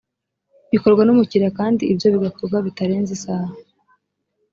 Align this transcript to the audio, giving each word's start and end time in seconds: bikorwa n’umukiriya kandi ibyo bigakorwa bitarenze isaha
bikorwa 0.71 1.01
n’umukiriya 1.03 1.51
kandi 1.59 1.81
ibyo 1.91 2.07
bigakorwa 2.13 2.57
bitarenze 2.65 3.11
isaha 3.17 3.53